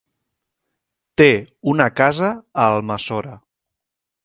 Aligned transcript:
Té 1.23 1.27
una 1.75 1.87
casa 2.01 2.33
a 2.65 2.67
Almassora. 2.81 3.39